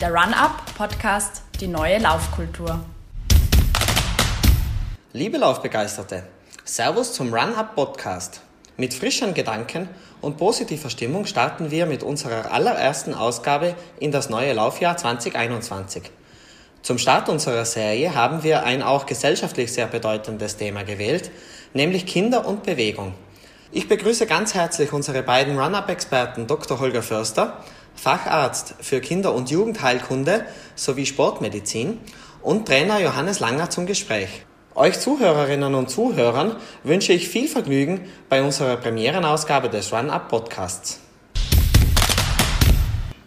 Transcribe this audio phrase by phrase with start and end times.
[0.00, 2.82] Der Run-Up-Podcast Die neue Laufkultur.
[5.12, 6.22] Liebe Laufbegeisterte,
[6.64, 8.40] Servus zum Run-Up-Podcast.
[8.78, 9.90] Mit frischen Gedanken
[10.22, 16.04] und positiver Stimmung starten wir mit unserer allerersten Ausgabe in das neue Laufjahr 2021.
[16.80, 21.30] Zum Start unserer Serie haben wir ein auch gesellschaftlich sehr bedeutendes Thema gewählt,
[21.74, 23.12] nämlich Kinder und Bewegung.
[23.70, 26.80] Ich begrüße ganz herzlich unsere beiden Run-Up-Experten Dr.
[26.80, 27.62] Holger Förster,
[28.00, 31.98] Facharzt für Kinder- und Jugendheilkunde sowie Sportmedizin
[32.40, 34.46] und Trainer Johannes Langer zum Gespräch.
[34.74, 38.00] Euch Zuhörerinnen und Zuhörern wünsche ich viel Vergnügen
[38.30, 41.00] bei unserer Premierenausgabe des Run-Up Podcasts.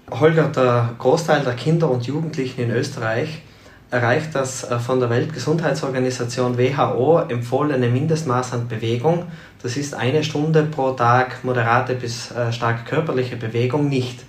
[0.10, 3.44] Holger, der Großteil der Kinder und Jugendlichen in Österreich
[3.92, 9.28] erreicht das äh, von der Weltgesundheitsorganisation WHO empfohlene Mindestmaß an Bewegung,
[9.62, 14.26] das ist eine Stunde pro Tag moderate bis äh, stark körperliche Bewegung nicht.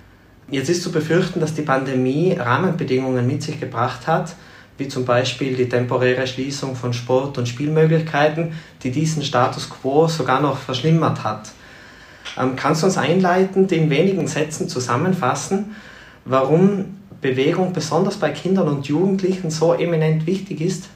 [0.49, 4.35] Jetzt ist zu befürchten, dass die Pandemie Rahmenbedingungen mit sich gebracht hat,
[4.77, 10.41] wie zum Beispiel die temporäre Schließung von Sport- und Spielmöglichkeiten, die diesen Status quo sogar
[10.41, 11.51] noch verschlimmert hat.
[12.37, 15.75] Ähm, kannst du uns einleitend in wenigen Sätzen zusammenfassen,
[16.25, 20.89] warum Bewegung besonders bei Kindern und Jugendlichen so eminent wichtig ist?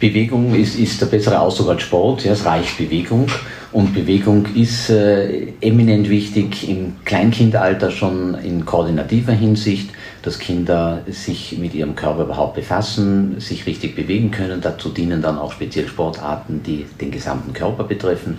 [0.00, 2.24] Bewegung ist, ist der bessere Ausdruck als Sport.
[2.24, 3.26] Ja, es reicht Bewegung.
[3.74, 9.90] Und Bewegung ist äh, eminent wichtig im Kleinkindalter schon in koordinativer Hinsicht,
[10.22, 14.60] dass Kinder sich mit ihrem Körper überhaupt befassen, sich richtig bewegen können.
[14.60, 18.38] Dazu dienen dann auch speziell Sportarten, die den gesamten Körper betreffen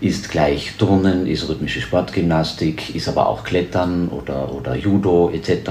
[0.00, 5.70] ist gleich Turnen, ist rhythmische Sportgymnastik, ist aber auch Klettern oder, oder Judo etc.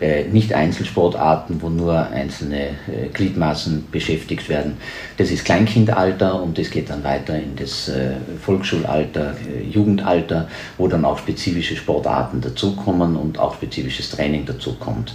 [0.00, 4.78] Äh, nicht Einzelsportarten, wo nur einzelne äh, Gliedmaßen beschäftigt werden.
[5.18, 9.34] Das ist Kleinkindalter und das geht dann weiter in das äh, Volksschulalter,
[9.70, 10.48] Jugendalter,
[10.78, 15.14] wo dann auch spezifische Sportarten dazukommen und auch spezifisches Training dazukommt.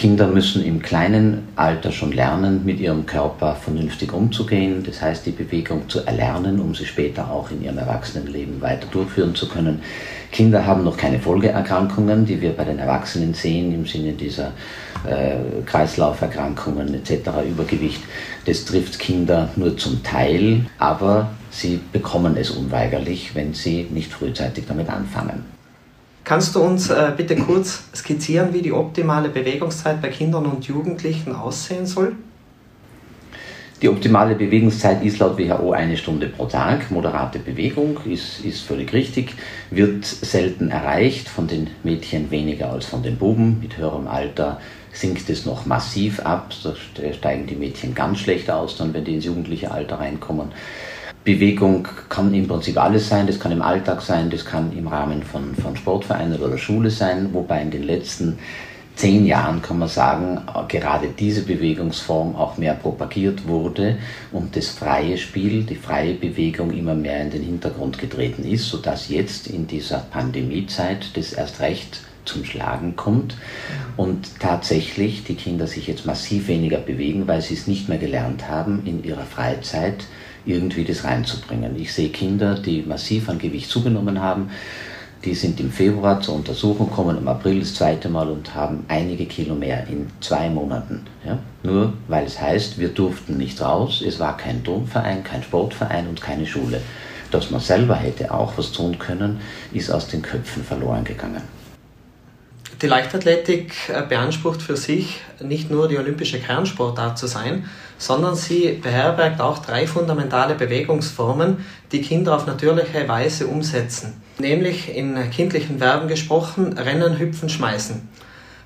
[0.00, 5.30] Kinder müssen im kleinen Alter schon lernen, mit ihrem Körper vernünftig umzugehen, das heißt die
[5.30, 9.82] Bewegung zu erlernen, um sie später auch in ihrem Erwachsenenleben weiter durchführen zu können.
[10.32, 14.52] Kinder haben noch keine Folgeerkrankungen, die wir bei den Erwachsenen sehen im Sinne dieser
[15.06, 18.00] äh, Kreislauferkrankungen etc., Übergewicht.
[18.46, 24.64] Das trifft Kinder nur zum Teil, aber sie bekommen es unweigerlich, wenn sie nicht frühzeitig
[24.66, 25.59] damit anfangen.
[26.30, 31.34] Kannst du uns äh, bitte kurz skizzieren, wie die optimale Bewegungszeit bei Kindern und Jugendlichen
[31.34, 32.12] aussehen soll?
[33.82, 36.88] Die optimale Bewegungszeit ist laut WHO eine Stunde pro Tag.
[36.92, 39.34] Moderate Bewegung ist, ist völlig richtig,
[39.72, 43.58] wird selten erreicht, von den Mädchen weniger als von den Buben.
[43.60, 44.60] Mit höherem Alter
[44.92, 46.74] sinkt es noch massiv ab, da
[47.12, 50.52] steigen die Mädchen ganz schlecht aus, dann wenn die ins jugendliche Alter reinkommen.
[51.24, 55.22] Bewegung kann im Prinzip alles sein, das kann im Alltag sein, das kann im Rahmen
[55.22, 58.38] von, von Sportvereinen oder Schule sein, wobei in den letzten
[58.96, 63.96] zehn Jahren kann man sagen, gerade diese Bewegungsform auch mehr propagiert wurde
[64.32, 69.08] und das freie Spiel, die freie Bewegung immer mehr in den Hintergrund getreten ist, sodass
[69.08, 73.36] jetzt in dieser Pandemiezeit das erst recht zum Schlagen kommt.
[73.96, 78.48] Und tatsächlich die Kinder sich jetzt massiv weniger bewegen, weil sie es nicht mehr gelernt
[78.48, 80.04] haben, in ihrer Freizeit
[80.44, 81.76] irgendwie das reinzubringen.
[81.76, 84.50] Ich sehe Kinder, die massiv an Gewicht zugenommen haben,
[85.24, 89.26] die sind im Februar zur Untersuchung kommen, im April das zweite Mal und haben einige
[89.26, 91.06] Kilo mehr in zwei Monaten.
[91.26, 91.38] Ja?
[91.62, 96.22] Nur weil es heißt, wir durften nicht raus, es war kein Turnverein, kein Sportverein und
[96.22, 96.80] keine Schule.
[97.30, 99.40] Dass man selber hätte auch was tun können,
[99.72, 101.42] ist aus den Köpfen verloren gegangen.
[102.82, 107.68] Die Leichtathletik äh, beansprucht für sich nicht nur die olympische Kernsportart zu sein,
[107.98, 115.30] sondern sie beherbergt auch drei fundamentale Bewegungsformen, die Kinder auf natürliche Weise umsetzen nämlich in
[115.30, 118.08] kindlichen Verben gesprochen, Rennen, Hüpfen, Schmeißen.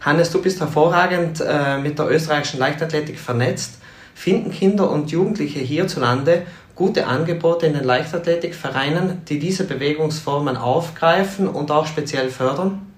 [0.00, 3.78] Hannes, du bist hervorragend äh, mit der österreichischen Leichtathletik vernetzt.
[4.14, 6.42] Finden Kinder und Jugendliche hierzulande
[6.74, 12.93] gute Angebote in den Leichtathletikvereinen, die diese Bewegungsformen aufgreifen und auch speziell fördern?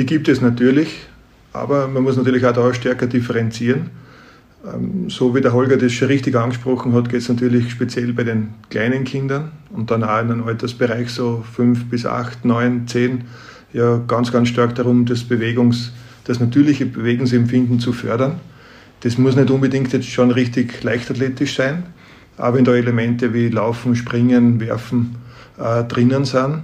[0.00, 0.96] Die gibt es natürlich,
[1.52, 3.90] aber man muss natürlich auch da stärker differenzieren.
[4.66, 8.24] Ähm, so wie der Holger das schon richtig angesprochen hat, geht es natürlich speziell bei
[8.24, 13.24] den kleinen Kindern und dann auch in einem Altersbereich so fünf bis acht, neun, zehn,
[13.74, 15.92] ja ganz, ganz stark darum, das Bewegungs,
[16.24, 18.40] das natürliche Bewegungsempfinden zu fördern.
[19.00, 21.82] Das muss nicht unbedingt jetzt schon richtig leichtathletisch sein,
[22.38, 25.16] aber wenn da Elemente wie Laufen, Springen, Werfen
[25.58, 26.62] äh, drinnen sind.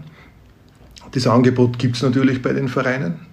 [1.12, 3.25] Das Angebot gibt es natürlich bei den Vereinen,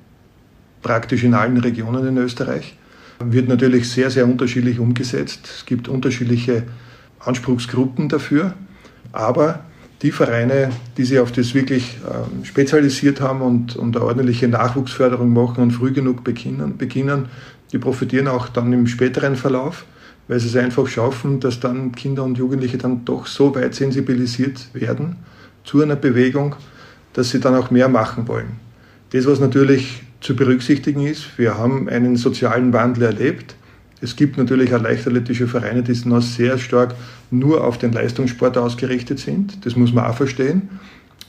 [0.83, 2.75] praktisch in allen Regionen in Österreich
[3.19, 5.49] wird natürlich sehr, sehr unterschiedlich umgesetzt.
[5.59, 6.63] Es gibt unterschiedliche
[7.19, 8.53] Anspruchsgruppen dafür,
[9.11, 9.61] aber
[10.01, 15.31] die Vereine, die sich auf das wirklich ähm, spezialisiert haben und, und eine ordentliche Nachwuchsförderung
[15.31, 17.27] machen und früh genug beginnen, beginnen,
[17.71, 19.85] die profitieren auch dann im späteren Verlauf,
[20.27, 24.67] weil sie es einfach schaffen, dass dann Kinder und Jugendliche dann doch so weit sensibilisiert
[24.73, 25.15] werden
[25.63, 26.55] zu einer Bewegung,
[27.13, 28.59] dass sie dann auch mehr machen wollen.
[29.11, 33.55] Das, was natürlich zu berücksichtigen ist, wir haben einen sozialen Wandel erlebt.
[34.01, 36.95] Es gibt natürlich auch leichtathletische Vereine, die noch sehr stark
[37.29, 39.65] nur auf den Leistungssport ausgerichtet sind.
[39.65, 40.69] Das muss man auch verstehen.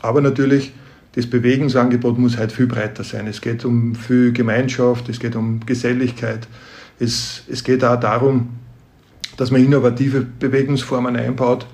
[0.00, 0.73] Aber natürlich,
[1.17, 3.26] das Bewegungsangebot muss halt viel breiter sein.
[3.26, 6.46] Es geht um viel Gemeinschaft, es geht um Geselligkeit.
[7.00, 8.50] Es, es geht auch darum,
[9.37, 11.67] dass man innovative Bewegungsformen einbaut.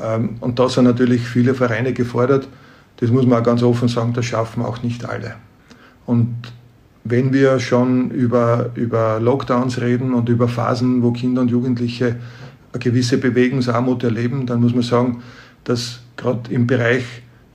[0.00, 2.48] Ähm, und da sind natürlich viele Vereine gefordert.
[2.98, 5.34] Das muss man auch ganz offen sagen, das schaffen auch nicht alle.
[6.06, 6.34] Und
[7.04, 12.16] wenn wir schon über, über Lockdowns reden und über Phasen, wo Kinder und Jugendliche
[12.72, 15.22] eine gewisse Bewegungsarmut erleben, dann muss man sagen,
[15.64, 17.04] dass gerade im Bereich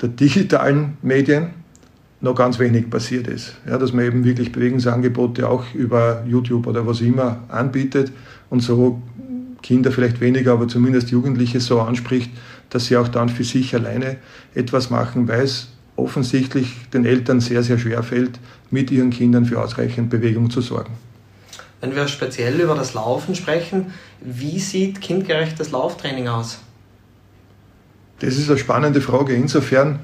[0.02, 1.50] der digitalen Medien
[2.22, 3.56] noch ganz wenig passiert ist.
[3.68, 8.12] Ja, dass man eben wirklich Bewegungsangebote auch über YouTube oder was immer anbietet
[8.50, 9.02] und so
[9.62, 12.32] Kinder vielleicht weniger, aber zumindest Jugendliche so anspricht,
[12.70, 14.18] dass sie auch dann für sich alleine
[14.56, 18.40] etwas machen, weil es offensichtlich den Eltern sehr, sehr schwer fällt,
[18.74, 20.94] mit ihren Kindern für ausreichend Bewegung zu sorgen.
[21.80, 26.60] Wenn wir speziell über das Laufen sprechen, wie sieht kindgerechtes Lauftraining aus?
[28.20, 30.00] Das ist eine spannende Frage insofern,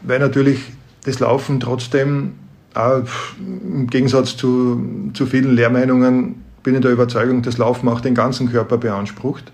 [0.00, 0.60] weil natürlich
[1.04, 2.34] das Laufen trotzdem
[2.72, 3.02] auch
[3.38, 8.50] im Gegensatz zu, zu vielen Lehrmeinungen bin ich der Überzeugung, das Laufen auch den ganzen
[8.50, 9.52] Körper beansprucht.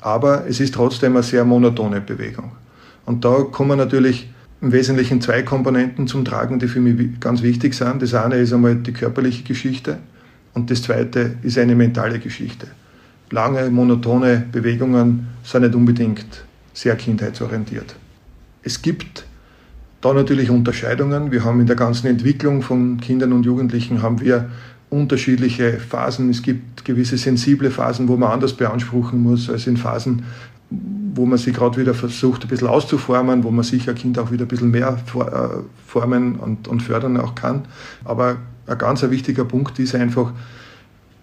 [0.00, 2.52] Aber es ist trotzdem eine sehr monotone Bewegung.
[3.04, 4.31] Und da kommen natürlich
[4.62, 8.00] im Wesentlichen zwei Komponenten zum Tragen, die für mich ganz wichtig sind.
[8.00, 9.98] Das eine ist einmal die körperliche Geschichte
[10.54, 12.68] und das zweite ist eine mentale Geschichte.
[13.30, 17.96] Lange, monotone Bewegungen sind nicht unbedingt sehr kindheitsorientiert.
[18.62, 19.24] Es gibt
[20.00, 21.32] da natürlich Unterscheidungen.
[21.32, 24.48] Wir haben in der ganzen Entwicklung von Kindern und Jugendlichen haben wir
[24.90, 26.30] unterschiedliche Phasen.
[26.30, 30.22] Es gibt gewisse sensible Phasen, wo man anders beanspruchen muss als in Phasen,
[31.14, 34.30] wo man sich gerade wieder versucht, ein bisschen auszuformen, wo man sich ein Kind auch
[34.30, 37.66] wieder ein bisschen mehr äh, formen und, und fördern auch kann.
[38.04, 38.36] Aber
[38.66, 40.32] ein ganz wichtiger Punkt ist einfach,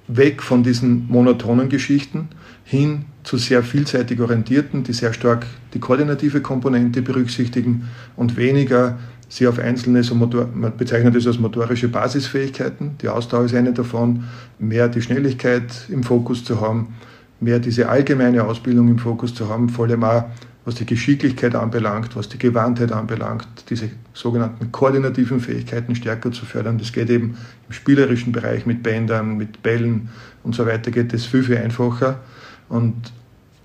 [0.10, 2.30] weg von diesen monotonen Geschichten
[2.64, 8.98] hin zu sehr vielseitig orientierten, die sehr stark die koordinative Komponente berücksichtigen und weniger
[9.30, 13.72] sie auf einzelne, so Motor, man bezeichnet das als motorische Basisfähigkeiten, die Ausdauer ist eine
[13.72, 14.24] davon,
[14.58, 16.96] mehr die Schnelligkeit im Fokus zu haben
[17.40, 20.26] mehr diese allgemeine Ausbildung im Fokus zu haben, vor allem auch
[20.66, 26.78] was die Geschicklichkeit anbelangt, was die Gewandtheit anbelangt, diese sogenannten koordinativen Fähigkeiten stärker zu fördern.
[26.78, 27.38] Das geht eben
[27.68, 30.10] im spielerischen Bereich mit Bändern, mit Bällen
[30.44, 32.20] und so weiter, geht das viel, viel einfacher.
[32.68, 32.96] Und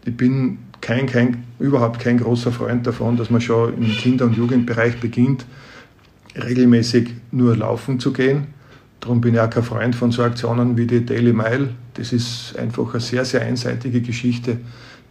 [0.05, 4.37] ich bin kein, kein, überhaupt kein großer Freund davon, dass man schon im Kinder- und
[4.37, 5.45] Jugendbereich beginnt,
[6.37, 8.47] regelmäßig nur laufen zu gehen
[9.05, 11.69] Darum bin ich auch kein Freund von so Aktionen wie die Daily Mile.
[11.93, 14.57] Das ist einfach eine sehr, sehr einseitige Geschichte,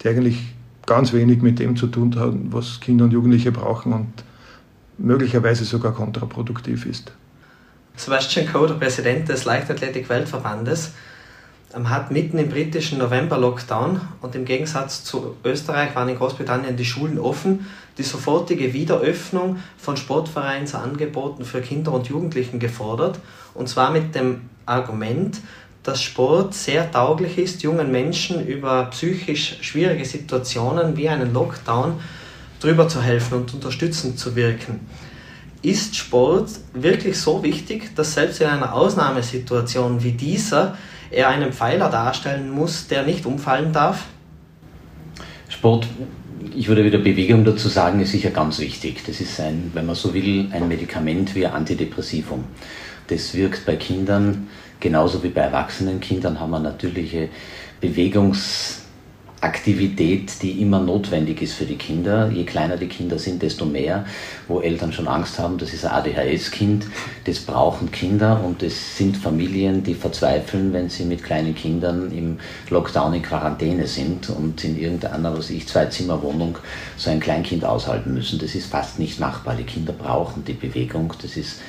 [0.01, 0.39] die eigentlich
[0.87, 4.11] ganz wenig mit dem zu tun hat, was Kinder und Jugendliche brauchen und
[4.97, 7.11] möglicherweise sogar kontraproduktiv ist.
[7.95, 10.93] Sebastian der Präsident des Leichtathletik-Weltverbandes,
[11.73, 17.19] hat mitten im britischen November-Lockdown und im Gegensatz zu Österreich waren in Großbritannien die Schulen
[17.19, 17.65] offen,
[17.97, 23.19] die sofortige Wiederöffnung von Sportvereinsangeboten für Kinder und Jugendlichen gefordert.
[23.53, 25.39] Und zwar mit dem Argument,
[25.81, 31.99] dass Sport sehr tauglich ist, jungen Menschen über psychisch schwierige Situationen wie einen Lockdown
[32.59, 34.79] drüber zu helfen und unterstützend zu wirken.
[35.63, 40.77] Ist Sport wirklich so wichtig, dass selbst in einer Ausnahmesituation wie dieser
[41.09, 44.03] er einen Pfeiler darstellen muss, der nicht umfallen darf?
[45.47, 45.87] Sport,
[46.53, 49.03] ich würde wieder Bewegung dazu sagen, ist sicher ganz wichtig.
[49.07, 52.43] Das ist ein, wenn man so will, ein Medikament wie ein Antidepressivum.
[53.07, 54.47] Das wirkt bei Kindern
[54.81, 57.29] genauso wie bei erwachsenen Kindern haben wir natürliche
[57.81, 58.82] Bewegungs-
[59.43, 62.29] Aktivität, die immer notwendig ist für die Kinder.
[62.31, 64.05] Je kleiner die Kinder sind, desto mehr,
[64.47, 66.87] wo Eltern schon Angst haben, das ist ein ADHS-Kind,
[67.25, 72.39] das brauchen Kinder und es sind Familien, die verzweifeln, wenn sie mit kleinen Kindern im
[72.69, 76.57] Lockdown in Quarantäne sind und in irgendeiner, was ich, Zwei-Zimmer-Wohnung
[76.95, 78.39] so ein Kleinkind aushalten müssen.
[78.39, 79.55] Das ist fast nicht machbar.
[79.55, 81.59] Die Kinder brauchen die Bewegung, das ist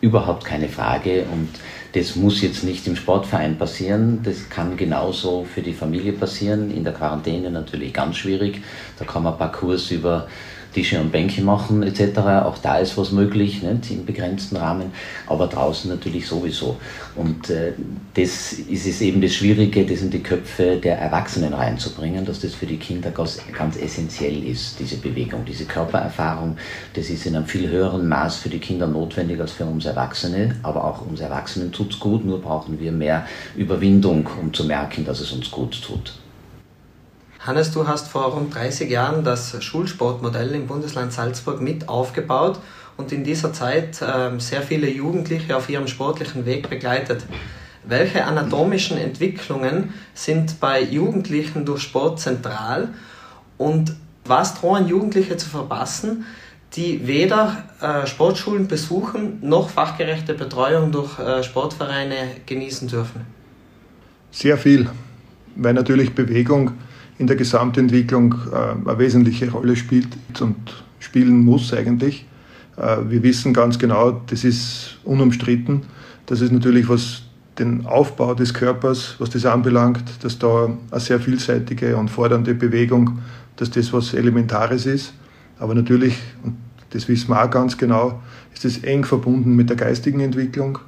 [0.00, 1.48] überhaupt keine Frage und
[1.94, 6.82] das muss jetzt nicht im Sportverein passieren, das kann genauso für die Familie passieren, in
[6.82, 8.62] der Quarantäne natürlich ganz schwierig.
[8.98, 10.26] Da kann man Parcours über
[10.74, 12.18] Tische und Bänke machen etc.
[12.44, 13.90] Auch da ist was möglich, nicht?
[13.90, 14.92] im begrenzten Rahmen,
[15.26, 16.76] aber draußen natürlich sowieso.
[17.14, 17.72] Und äh,
[18.14, 22.54] das ist es eben das Schwierige, das in die Köpfe der Erwachsenen reinzubringen, dass das
[22.54, 26.56] für die Kinder ganz, ganz essentiell ist, diese Bewegung, diese Körpererfahrung.
[26.94, 30.56] Das ist in einem viel höheren Maß für die Kinder notwendig als für uns Erwachsene,
[30.62, 33.26] aber auch uns Erwachsenen tut es gut, nur brauchen wir mehr
[33.56, 36.12] Überwindung, um zu merken, dass es uns gut tut.
[37.46, 42.58] Hannes, du hast vor rund 30 Jahren das Schulsportmodell im Bundesland Salzburg mit aufgebaut
[42.96, 47.26] und in dieser Zeit äh, sehr viele Jugendliche auf ihrem sportlichen Weg begleitet.
[47.86, 52.94] Welche anatomischen Entwicklungen sind bei Jugendlichen durch Sport zentral
[53.58, 56.24] und was drohen Jugendliche zu verpassen,
[56.72, 63.26] die weder äh, Sportschulen besuchen noch fachgerechte Betreuung durch äh, Sportvereine genießen dürfen?
[64.30, 64.88] Sehr viel,
[65.56, 66.72] weil natürlich Bewegung
[67.18, 70.08] in der Gesamtentwicklung äh, eine wesentliche Rolle spielt
[70.40, 70.56] und
[70.98, 72.26] spielen muss eigentlich.
[72.76, 75.82] Äh, wir wissen ganz genau, das ist unumstritten,
[76.26, 77.22] dass es natürlich was
[77.58, 83.20] den Aufbau des Körpers, was das anbelangt, dass da eine sehr vielseitige und fordernde Bewegung,
[83.56, 85.14] dass das was Elementares ist.
[85.60, 86.56] Aber natürlich, und
[86.90, 88.20] das wissen wir auch ganz genau,
[88.52, 90.80] ist das eng verbunden mit der geistigen Entwicklung.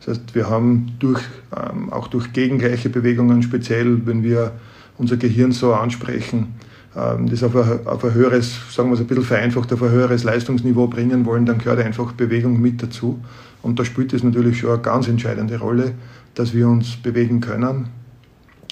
[0.00, 1.22] Das heißt, wir haben durch,
[1.54, 4.52] ähm, auch durch gegengleiche Bewegungen, speziell wenn wir
[4.98, 6.54] unser Gehirn so ansprechen,
[6.96, 9.90] ähm, das auf ein, auf ein höheres, sagen wir es ein bisschen vereinfacht, auf ein
[9.90, 13.20] höheres Leistungsniveau bringen wollen, dann gehört einfach Bewegung mit dazu.
[13.62, 15.94] Und da spielt es natürlich schon eine ganz entscheidende Rolle,
[16.34, 17.88] dass wir uns bewegen können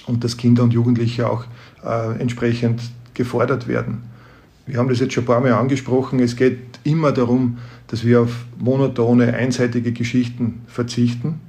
[0.05, 1.45] und dass Kinder und Jugendliche auch
[1.83, 2.81] äh, entsprechend
[3.13, 4.03] gefordert werden.
[4.65, 6.19] Wir haben das jetzt schon ein paar Mal angesprochen.
[6.19, 7.57] Es geht immer darum,
[7.87, 11.39] dass wir auf monotone, einseitige Geschichten verzichten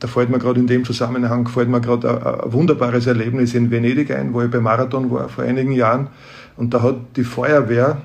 [0.00, 4.10] da fällt mir gerade in dem Zusammenhang fällt mir gerade ein, wunderbares Erlebnis in Venedig
[4.10, 6.08] ein, wo ich beim Marathon war vor einigen Jahren.
[6.56, 8.02] Und da hat die Feuerwehr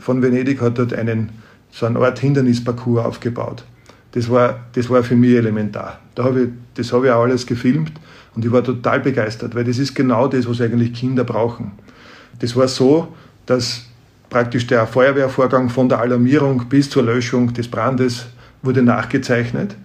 [0.00, 1.30] von Venedig hat dort einen,
[1.70, 3.64] so eine Art Hindernisparcours aufgebaut.
[4.12, 5.98] Das war, das war für mich elementar.
[6.14, 7.92] Da hab ich, das habe ich auch alles gefilmt
[8.34, 11.72] und ich war total begeistert, weil das ist genau das, was eigentlich Kinder brauchen.
[12.38, 13.08] Das war so,
[13.46, 13.86] dass
[14.28, 18.26] praktisch der Feuerwehrvorgang von der Alarmierung bis zur Löschung des Brandes
[18.62, 19.76] wurde nachgezeichnet.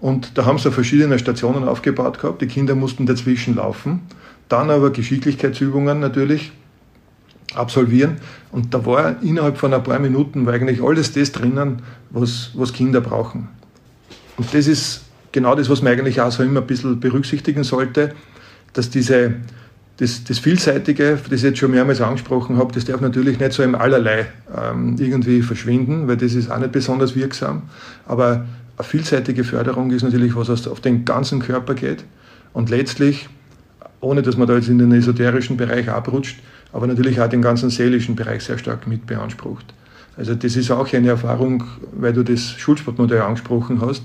[0.00, 2.40] Und da haben sie verschiedene Stationen aufgebaut gehabt.
[2.40, 4.02] Die Kinder mussten dazwischen laufen.
[4.48, 6.52] Dann aber Geschicklichkeitsübungen natürlich
[7.54, 8.16] absolvieren.
[8.50, 12.72] Und da war innerhalb von ein paar Minuten war eigentlich alles das drinnen, was, was
[12.72, 13.48] Kinder brauchen.
[14.36, 15.02] Und das ist
[15.32, 18.14] genau das, was man eigentlich auch so immer ein bisschen berücksichtigen sollte,
[18.72, 19.34] dass diese,
[19.98, 23.62] das, das Vielseitige, das ich jetzt schon mehrmals angesprochen habe, das darf natürlich nicht so
[23.62, 24.26] im Allerlei
[24.56, 27.62] ähm, irgendwie verschwinden, weil das ist auch nicht besonders wirksam.
[28.06, 28.46] Aber
[28.80, 32.04] eine vielseitige Förderung ist natürlich was, was auf den ganzen Körper geht
[32.52, 33.28] und letztlich,
[34.00, 36.40] ohne dass man da jetzt in den esoterischen Bereich abrutscht,
[36.72, 39.66] aber natürlich auch den ganzen seelischen Bereich sehr stark mit beansprucht.
[40.16, 44.02] Also das ist auch eine Erfahrung, weil du das Schulsportmodell angesprochen hast.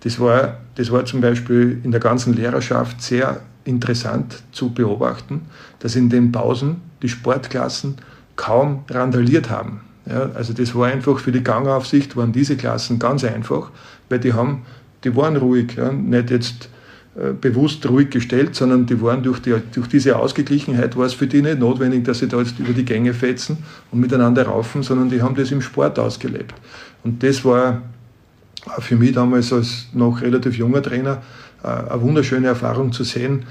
[0.00, 5.42] Das war, das war zum Beispiel in der ganzen Lehrerschaft sehr interessant zu beobachten,
[5.80, 7.96] dass in den Pausen die Sportklassen
[8.36, 9.80] kaum randaliert haben.
[10.06, 13.70] Ja, also das war einfach für die Gangaufsicht, waren diese Klassen ganz einfach,
[14.12, 14.62] weil die haben,
[15.04, 16.68] die waren ruhig, ja, nicht jetzt
[17.16, 21.26] äh, bewusst ruhig gestellt, sondern die waren durch, die, durch diese Ausgeglichenheit war es für
[21.26, 23.56] die nicht notwendig, dass sie da jetzt über die Gänge fetzen
[23.90, 26.54] und miteinander raufen, sondern die haben das im Sport ausgelebt.
[27.02, 27.82] Und das war
[28.80, 31.22] für mich damals als noch relativ junger Trainer
[31.64, 33.44] äh, eine wunderschöne Erfahrung zu sehen,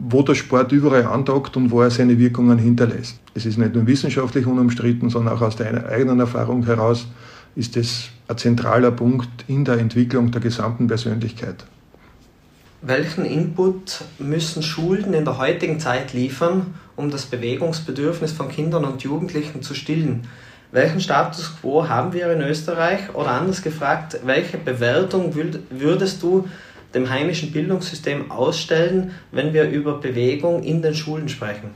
[0.00, 3.20] wo der Sport überall andockt und wo er seine Wirkungen hinterlässt.
[3.34, 7.06] Es ist nicht nur wissenschaftlich unumstritten, sondern auch aus der eigenen Erfahrung heraus
[7.54, 11.64] ist es ein zentraler Punkt in der Entwicklung der gesamten Persönlichkeit.
[12.80, 19.02] Welchen Input müssen Schulen in der heutigen Zeit liefern, um das Bewegungsbedürfnis von Kindern und
[19.02, 20.28] Jugendlichen zu stillen?
[20.70, 23.14] Welchen Status quo haben wir in Österreich?
[23.14, 25.34] Oder anders gefragt, welche Bewertung
[25.68, 26.48] würdest du
[26.94, 31.70] dem heimischen Bildungssystem ausstellen, wenn wir über Bewegung in den Schulen sprechen?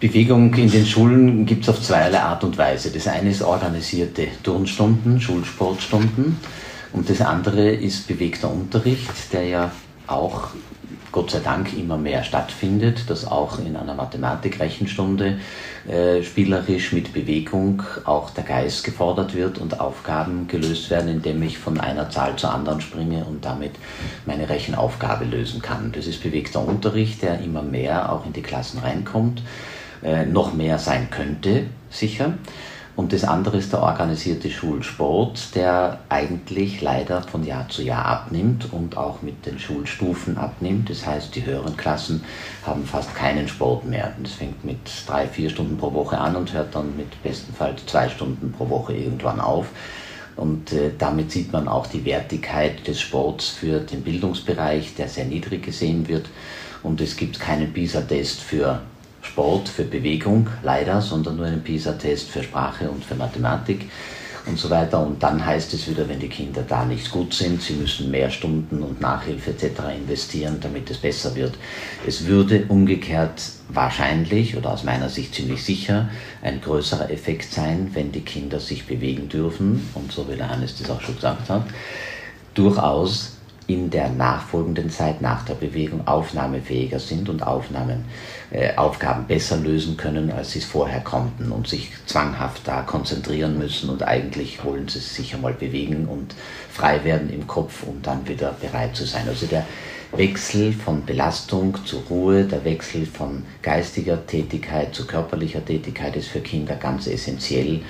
[0.00, 2.92] Bewegung in den Schulen gibt es auf zweierlei Art und Weise.
[2.92, 6.36] Das eine ist organisierte Turnstunden, Schulsportstunden
[6.92, 9.72] und das andere ist bewegter Unterricht, der ja
[10.06, 10.50] auch
[11.10, 15.38] Gott sei Dank immer mehr stattfindet, dass auch in einer Mathematik-Rechenstunde
[15.88, 21.58] äh, spielerisch mit Bewegung auch der Geist gefordert wird und Aufgaben gelöst werden, indem ich
[21.58, 23.72] von einer Zahl zur anderen springe und damit
[24.26, 25.90] meine Rechenaufgabe lösen kann.
[25.92, 29.42] Das ist bewegter Unterricht, der immer mehr auch in die Klassen reinkommt,
[30.02, 32.34] äh, noch mehr sein könnte, sicher.
[32.98, 38.72] Und das andere ist der organisierte Schulsport, der eigentlich leider von Jahr zu Jahr abnimmt
[38.72, 40.90] und auch mit den Schulstufen abnimmt.
[40.90, 42.24] Das heißt, die höheren Klassen
[42.66, 44.14] haben fast keinen Sport mehr.
[44.20, 48.08] Das fängt mit drei, vier Stunden pro Woche an und hört dann mit bestenfalls zwei
[48.08, 49.68] Stunden pro Woche irgendwann auf.
[50.34, 55.26] Und äh, damit sieht man auch die Wertigkeit des Sports für den Bildungsbereich, der sehr
[55.26, 56.26] niedrig gesehen wird.
[56.82, 58.80] Und es gibt keinen PISA-Test für
[59.22, 63.86] Sport, für Bewegung, leider, sondern nur einen PISA-Test für Sprache und für Mathematik
[64.48, 65.00] und so weiter.
[65.00, 68.30] Und dann heißt es wieder, wenn die Kinder da nicht gut sind, sie müssen mehr
[68.30, 69.80] Stunden und Nachhilfe etc.
[69.96, 71.54] investieren, damit es besser wird.
[72.06, 76.08] Es würde umgekehrt wahrscheinlich oder aus meiner Sicht ziemlich sicher
[76.42, 80.78] ein größerer Effekt sein, wenn die Kinder sich bewegen dürfen und so wie der Hannes
[80.78, 81.64] das auch schon gesagt hat,
[82.54, 83.34] durchaus
[83.66, 88.06] in der nachfolgenden Zeit nach der Bewegung aufnahmefähiger sind und Aufnahmen,
[88.50, 93.58] äh, Aufgaben besser lösen können, als sie es vorher konnten und sich zwanghaft da konzentrieren
[93.58, 96.34] müssen und eigentlich wollen sie sich einmal bewegen und
[96.70, 99.28] frei werden im Kopf, um dann wieder bereit zu sein.
[99.28, 99.66] Also der
[100.12, 106.40] Wechsel von Belastung zu Ruhe, der Wechsel von geistiger Tätigkeit zu körperlicher Tätigkeit ist für
[106.40, 107.82] Kinder ganz essentiell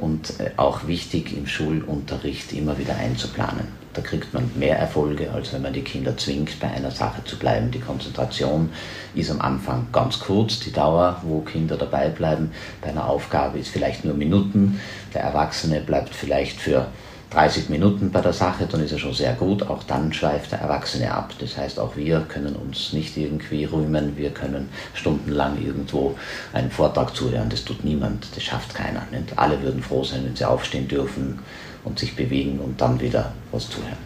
[0.00, 3.83] und äh, auch wichtig im Schulunterricht immer wieder einzuplanen.
[3.94, 7.38] Da kriegt man mehr Erfolge, als wenn man die Kinder zwingt, bei einer Sache zu
[7.38, 7.70] bleiben.
[7.70, 8.70] Die Konzentration
[9.14, 13.68] ist am Anfang ganz kurz, die Dauer, wo Kinder dabei bleiben bei einer Aufgabe ist
[13.68, 14.80] vielleicht nur Minuten.
[15.14, 16.88] Der Erwachsene bleibt vielleicht für
[17.30, 19.68] 30 Minuten bei der Sache, dann ist er schon sehr gut.
[19.68, 21.32] Auch dann schweift der Erwachsene ab.
[21.40, 24.16] Das heißt, auch wir können uns nicht irgendwie rühmen.
[24.16, 26.16] Wir können stundenlang irgendwo
[26.52, 27.48] einen Vortrag zuhören.
[27.48, 29.02] Das tut niemand, das schafft keiner.
[29.10, 29.36] Nicht?
[29.36, 31.40] Alle würden froh sein, wenn sie aufstehen dürfen
[31.84, 33.98] und sich bewegen und dann wieder was zuhören.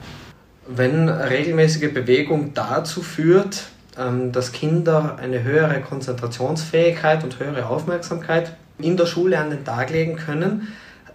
[0.67, 3.65] Wenn regelmäßige Bewegung dazu führt,
[3.99, 9.91] ähm, dass Kinder eine höhere Konzentrationsfähigkeit und höhere Aufmerksamkeit in der Schule an den Tag
[9.91, 10.69] legen können,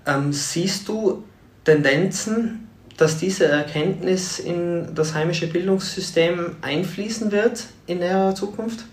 [0.05, 1.23] ähm, siehst du
[1.63, 2.67] Tendenzen,
[2.97, 8.85] dass diese Erkenntnis in das heimische Bildungssystem einfließen wird in näherer Zukunft?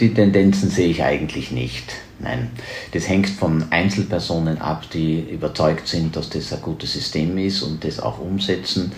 [0.00, 1.94] Die Tendenzen sehe ich eigentlich nicht.
[2.18, 2.50] Nein,
[2.92, 7.84] das hängt von Einzelpersonen ab, die überzeugt sind, dass das ein gutes System ist und
[7.84, 8.92] das auch umsetzen.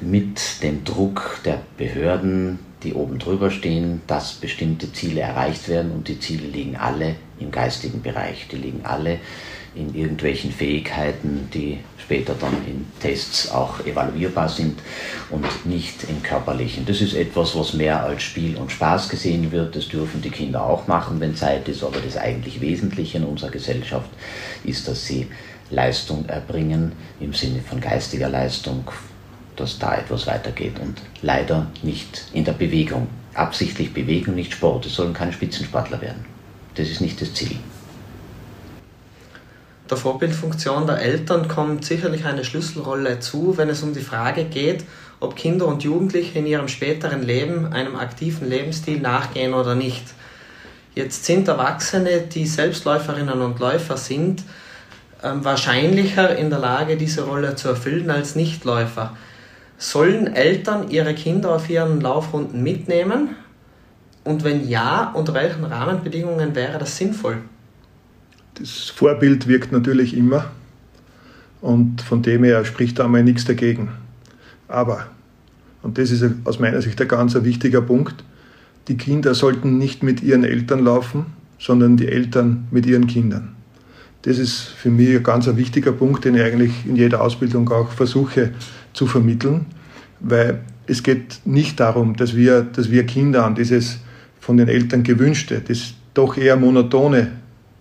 [0.00, 6.08] Mit dem Druck der Behörden, die oben drüber stehen, dass bestimmte Ziele erreicht werden und
[6.08, 9.18] die Ziele liegen alle im geistigen Bereich, die liegen alle
[9.74, 14.78] in irgendwelchen Fähigkeiten, die später dann in Tests auch evaluierbar sind
[15.28, 16.86] und nicht im körperlichen.
[16.86, 19.74] Das ist etwas, was mehr als Spiel und Spaß gesehen wird.
[19.74, 23.50] Das dürfen die Kinder auch machen, wenn Zeit ist, aber das eigentlich Wesentliche in unserer
[23.50, 24.08] Gesellschaft
[24.62, 25.26] ist, dass sie
[25.70, 28.84] Leistung erbringen im Sinne von geistiger Leistung,
[29.56, 33.08] dass da etwas weitergeht und leider nicht in der Bewegung.
[33.34, 34.86] Absichtlich Bewegung, nicht Sport.
[34.86, 36.24] Es sollen keine Spitzensportler werden.
[36.76, 37.58] Das ist nicht das Ziel
[39.90, 44.84] der Vorbildfunktion der Eltern kommt sicherlich eine Schlüsselrolle zu, wenn es um die Frage geht,
[45.20, 50.04] ob Kinder und Jugendliche in ihrem späteren Leben einem aktiven Lebensstil nachgehen oder nicht.
[50.94, 54.42] Jetzt sind Erwachsene, die Selbstläuferinnen und Läufer sind,
[55.22, 59.16] ähm, wahrscheinlicher in der Lage, diese Rolle zu erfüllen als Nichtläufer.
[59.78, 63.36] Sollen Eltern ihre Kinder auf ihren Laufrunden mitnehmen?
[64.24, 67.42] Und wenn ja, unter welchen Rahmenbedingungen wäre das sinnvoll?
[68.58, 70.50] Das Vorbild wirkt natürlich immer
[71.60, 73.88] und von dem her spricht da einmal nichts dagegen.
[74.68, 75.06] Aber,
[75.82, 78.24] und das ist aus meiner Sicht ein ganz wichtiger Punkt,
[78.88, 81.26] die Kinder sollten nicht mit ihren Eltern laufen,
[81.58, 83.56] sondern die Eltern mit ihren Kindern.
[84.22, 87.90] Das ist für mich ein ganz wichtiger Punkt, den ich eigentlich in jeder Ausbildung auch
[87.90, 88.52] versuche
[88.92, 89.66] zu vermitteln,
[90.20, 93.98] weil es geht nicht darum, dass wir, dass wir Kinder an dieses
[94.40, 97.32] von den Eltern gewünschte, das doch eher monotone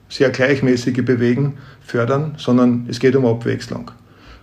[0.09, 3.91] sehr gleichmäßige Bewegen fördern, sondern es geht um Abwechslung.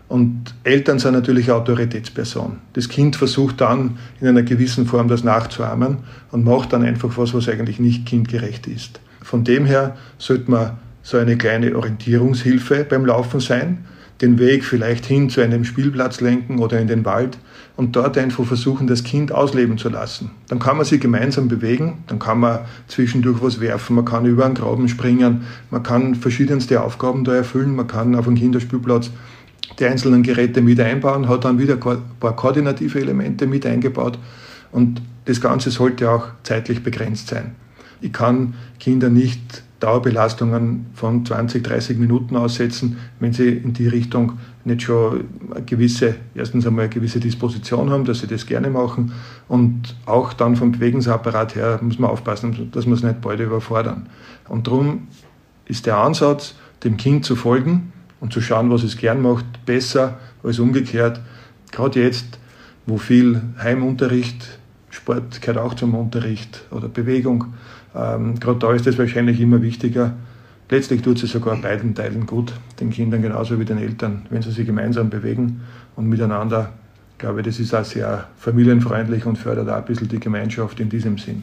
[0.09, 2.59] Und Eltern sind natürlich Autoritätspersonen.
[2.75, 5.98] Das Kind versucht dann in einer gewissen Form das nachzuahmen
[6.31, 9.01] und macht dann einfach was, was eigentlich nicht kindgerecht ist.
[9.22, 10.72] Von dem her sollte man
[11.03, 13.87] so eine kleine Orientierungshilfe beim Laufen sein,
[14.20, 17.38] den Weg vielleicht hin zu einem Spielplatz lenken oder in den Wald
[17.77, 20.31] und dort einfach versuchen, das Kind ausleben zu lassen.
[20.48, 24.44] Dann kann man sich gemeinsam bewegen, dann kann man zwischendurch was werfen, man kann über
[24.44, 29.11] einen Graben springen, man kann verschiedenste Aufgaben da erfüllen, man kann auf dem Kinderspielplatz
[29.79, 34.18] die einzelnen Geräte mit einbauen, hat dann wieder ein paar koordinative Elemente mit eingebaut
[34.70, 37.55] und das Ganze sollte auch zeitlich begrenzt sein.
[38.01, 44.38] Ich kann Kinder nicht Dauerbelastungen von 20, 30 Minuten aussetzen, wenn sie in die Richtung
[44.64, 49.12] nicht schon eine gewisse, erstens einmal eine gewisse Disposition haben, dass sie das gerne machen
[49.49, 54.09] und auch dann vom Bewegungsapparat her muss man aufpassen, dass wir es nicht bald überfordern.
[54.49, 55.09] Und darum
[55.66, 60.21] ist der Ansatz, dem Kind zu folgen und zu schauen, was es gern macht, besser
[60.45, 61.21] als umgekehrt.
[61.73, 62.38] Gerade jetzt,
[62.87, 67.47] wo viel Heimunterricht, Sport gehört auch zum Unterricht oder Bewegung,
[67.94, 70.14] ähm, gerade da ist es wahrscheinlich immer wichtiger.
[70.70, 74.50] Letztlich tut es sogar beiden Teilen gut, den Kindern genauso wie den Eltern, wenn sie
[74.50, 75.61] sich gemeinsam bewegen
[75.96, 76.70] und miteinander.
[77.12, 80.88] Ich glaube, das ist auch sehr familienfreundlich und fördert auch ein bisschen die Gemeinschaft in
[80.88, 81.42] diesem Sinn.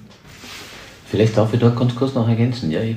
[1.09, 2.69] Vielleicht darf ich dort ganz kurz noch ergänzen.
[2.69, 2.95] Ja, ich,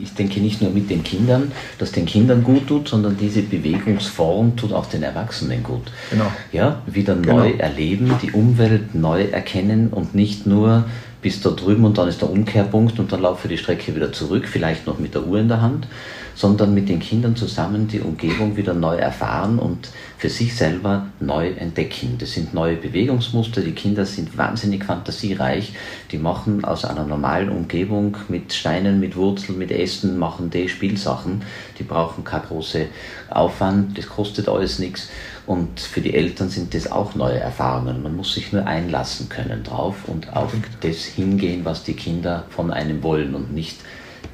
[0.00, 4.56] ich, denke nicht nur mit den Kindern, dass den Kindern gut tut, sondern diese Bewegungsform
[4.56, 5.92] tut auch den Erwachsenen gut.
[6.10, 6.26] Genau.
[6.50, 7.38] Ja, wieder genau.
[7.38, 10.86] neu erleben, die Umwelt neu erkennen und nicht nur
[11.22, 14.12] bis da drüben und dann ist der Umkehrpunkt und dann laufe ich die Strecke wieder
[14.12, 15.86] zurück, vielleicht noch mit der Uhr in der Hand,
[16.34, 21.50] sondern mit den Kindern zusammen die Umgebung wieder neu erfahren und für sich selber neu
[21.50, 22.16] entdecken.
[22.18, 25.74] Das sind neue Bewegungsmuster, die Kinder sind wahnsinnig fantasiereich,
[26.10, 31.42] die machen aus einer normalen Umgebung mit Steinen, mit Wurzeln, mit Ästen, machen die Spielsachen,
[31.78, 32.86] die brauchen keinen großen
[33.30, 35.08] Aufwand, das kostet alles nichts
[35.46, 38.02] und für die Eltern sind das auch neue Erfahrungen.
[38.02, 42.70] Man muss sich nur einlassen können drauf und auf das hingehen, was die Kinder von
[42.70, 43.78] einem wollen und nicht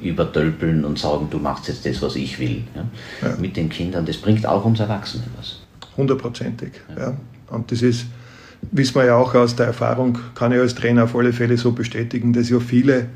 [0.01, 2.63] übertölpeln und sagen, du machst jetzt das, was ich will.
[2.75, 3.27] Ja?
[3.27, 3.35] Ja.
[3.37, 5.59] Mit den Kindern, das bringt auch uns Erwachsenen was.
[5.97, 6.73] Hundertprozentig.
[6.95, 7.01] Ja.
[7.01, 7.17] ja.
[7.49, 8.05] Und das ist,
[8.71, 11.71] wissen wir ja auch aus der Erfahrung, kann ich als Trainer auf alle Fälle so
[11.71, 13.07] bestätigen, dass ja viele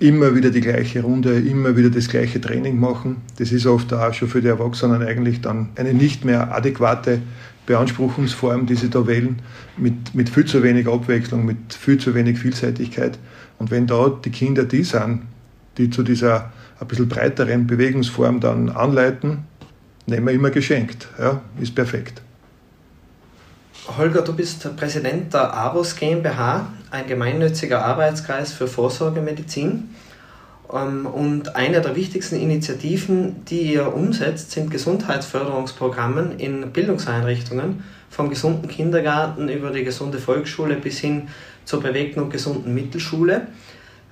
[0.00, 3.16] immer wieder die gleiche Runde, immer wieder das gleiche Training machen.
[3.38, 7.22] Das ist oft auch schon für die Erwachsenen eigentlich dann eine nicht mehr adäquate
[7.64, 9.40] Beanspruchungsform, die sie da wählen,
[9.76, 13.18] mit, mit viel zu wenig Abwechslung, mit viel zu wenig Vielseitigkeit.
[13.58, 15.22] Und wenn da die Kinder die sind,
[15.78, 19.44] die zu dieser ein bisschen breiteren Bewegungsform dann anleiten,
[20.06, 21.08] nehmen wir immer geschenkt.
[21.18, 22.22] Ja, ist perfekt.
[23.88, 29.90] Holger, du bist Präsident der AVOS GmbH, ein gemeinnütziger Arbeitskreis für Vorsorgemedizin.
[30.72, 38.68] Ähm, und eine der wichtigsten Initiativen, die ihr umsetzt, sind Gesundheitsförderungsprogramme in Bildungseinrichtungen, vom gesunden
[38.68, 41.28] Kindergarten über die gesunde Volksschule bis hin
[41.64, 43.46] zur bewegten und gesunden Mittelschule.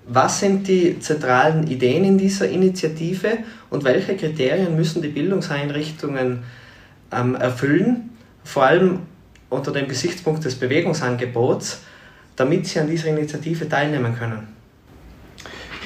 [0.06, 3.38] Was sind die zentralen Ideen in dieser Initiative
[3.70, 6.44] und welche Kriterien müssen die Bildungseinrichtungen
[7.10, 8.10] ähm, erfüllen,
[8.44, 9.00] vor allem
[9.54, 11.80] unter dem Gesichtspunkt des Bewegungsangebots,
[12.36, 14.48] damit sie an dieser Initiative teilnehmen können?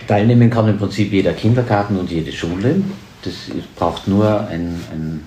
[0.07, 2.83] Teilnehmen kann im Prinzip jeder Kindergarten und jede Schule.
[3.23, 3.35] Das
[3.77, 5.21] braucht nur ein, ein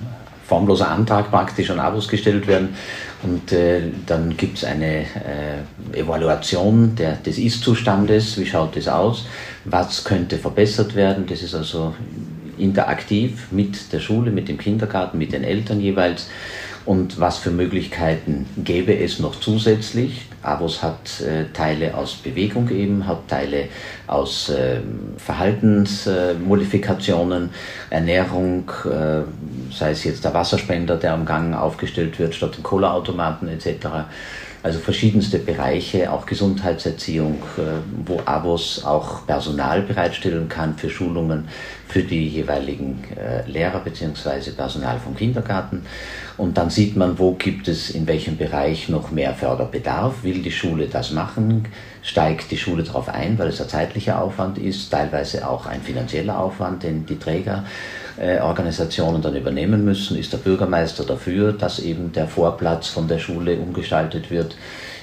[0.52, 2.70] formloser Antrag praktisch an Abos gestellt werden
[3.24, 9.28] und äh, dann gibt es eine äh, Evaluation der, des Ist-Zustandes, wie schaut es aus,
[9.66, 11.26] was könnte verbessert werden.
[11.28, 11.94] Das ist also
[12.58, 16.28] interaktiv mit der Schule, mit dem Kindergarten, mit den Eltern jeweils
[16.86, 20.26] und was für Möglichkeiten gäbe es noch zusätzlich.
[20.42, 23.66] Avos hat äh, Teile aus Bewegung eben, hat Teile
[24.08, 24.80] aus äh,
[25.18, 27.52] Verhaltensmodifikationen,
[27.92, 29.22] äh, Ernährung, äh,
[29.72, 33.86] sei es jetzt der Wasserspender, der am Gang aufgestellt wird statt den Cola-Automaten etc.
[34.64, 37.62] Also verschiedenste Bereiche, auch Gesundheitserziehung, äh,
[38.06, 41.48] wo Avos auch Personal bereitstellen kann für Schulungen
[41.88, 44.52] für die jeweiligen äh, Lehrer bzw.
[44.52, 45.84] Personal vom Kindergarten.
[46.38, 50.24] Und dann sieht man, wo gibt es in welchem Bereich noch mehr Förderbedarf.
[50.24, 51.68] Will die Schule das machen?
[52.04, 56.40] Steigt die Schule darauf ein, weil es ein zeitlicher Aufwand ist, teilweise auch ein finanzieller
[56.40, 57.66] Aufwand, den die Träger
[58.42, 63.58] Organisationen dann übernehmen müssen, ist der Bürgermeister dafür, dass eben der Vorplatz von der Schule
[63.58, 64.56] umgestaltet wird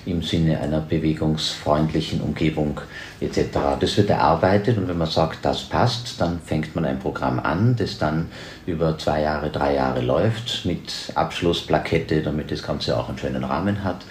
[0.06, 2.80] im Sinne einer bewegungsfreundlichen Umgebung
[3.20, 3.40] etc.
[3.80, 7.76] Das wird erarbeitet und wenn man sagt, das passt, dann fängt man ein Programm an,
[7.76, 8.28] das dann
[8.66, 13.84] über zwei Jahre, drei Jahre läuft mit Abschlussplakette, damit das Ganze auch einen schönen Rahmen
[13.84, 14.04] hat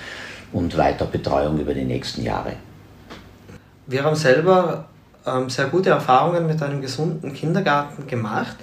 [0.51, 2.53] und weiter Betreuung über die nächsten Jahre.
[3.87, 4.85] Wir haben selber
[5.25, 8.57] ähm, sehr gute Erfahrungen mit einem gesunden Kindergarten gemacht.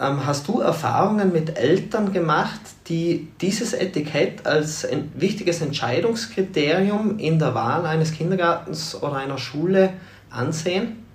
[0.00, 7.38] Ähm, hast du Erfahrungen mit Eltern gemacht, die dieses Etikett als ein wichtiges Entscheidungskriterium in
[7.38, 9.94] der Wahl eines Kindergartens oder einer Schule
[10.30, 11.07] ansehen?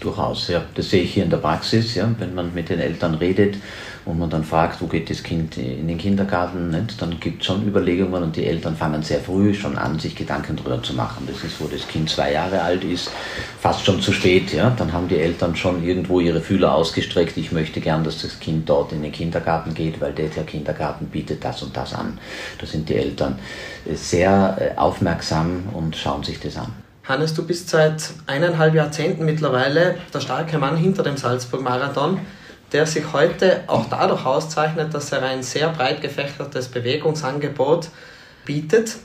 [0.00, 0.64] Durchaus, ja.
[0.74, 2.08] Das sehe ich hier in der Praxis, ja.
[2.18, 3.56] Wenn man mit den Eltern redet
[4.04, 7.00] und man dann fragt, wo geht das Kind in den Kindergarten, nicht?
[7.02, 10.56] dann gibt es schon Überlegungen und die Eltern fangen sehr früh schon an, sich Gedanken
[10.56, 11.26] darüber zu machen.
[11.26, 13.10] Das ist, wo das Kind zwei Jahre alt ist,
[13.60, 14.70] fast schon zu spät, ja.
[14.70, 17.36] Dann haben die Eltern schon irgendwo ihre Fühler ausgestreckt.
[17.36, 21.06] Ich möchte gern, dass das Kind dort in den Kindergarten geht, weil der, der Kindergarten
[21.06, 22.18] bietet das und das an.
[22.60, 23.38] Da sind die Eltern
[23.92, 26.87] sehr äh, aufmerksam und schauen sich das an.
[27.08, 32.20] Hannes, du bist seit eineinhalb Jahrzehnten mittlerweile der starke Mann hinter dem Salzburg-Marathon,
[32.72, 37.88] der sich heute auch dadurch auszeichnet, dass er ein sehr breit gefächertes Bewegungsangebot
[38.44, 38.96] bietet.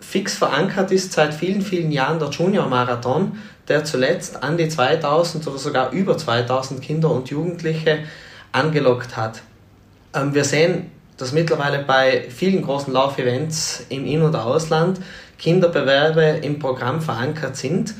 [0.00, 5.58] Fix verankert ist seit vielen, vielen Jahren der Junior-Marathon, der zuletzt an die 2000 oder
[5.58, 8.00] sogar über 2000 Kinder und Jugendliche
[8.50, 9.40] angelockt hat.
[10.14, 14.98] Ähm, wir sehen, dass mittlerweile bei vielen großen Laufevents im In- und Ausland
[15.42, 17.94] Kinderbewerbe im Programm verankert sind.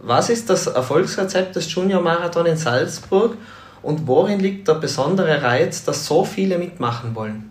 [0.00, 3.36] Was ist das Erfolgsrezept des Junior Marathon in Salzburg
[3.82, 7.50] und worin liegt der besondere Reiz, dass so viele mitmachen wollen?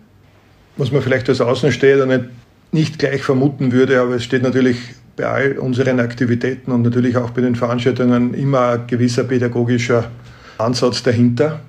[0.76, 2.24] Was man vielleicht als Außenstehender nicht,
[2.70, 4.78] nicht gleich vermuten würde, aber es steht natürlich
[5.16, 10.10] bei all unseren Aktivitäten und natürlich auch bei den Veranstaltungen immer ein gewisser pädagogischer
[10.58, 11.60] Ansatz dahinter.